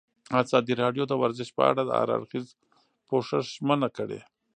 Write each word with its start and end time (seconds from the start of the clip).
ازادي 0.41 0.73
راډیو 0.83 1.03
د 1.07 1.13
ورزش 1.21 1.49
په 1.57 1.63
اړه 1.69 1.81
د 1.85 1.91
هر 1.99 2.09
اړخیز 2.15 2.47
پوښښ 3.09 3.29
ژمنه 3.53 3.89
کړې. 3.97 4.19